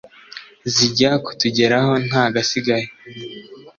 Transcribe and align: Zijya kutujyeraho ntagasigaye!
Zijya 0.73 1.11
kutujyeraho 1.25 1.91
ntagasigaye! 2.07 2.87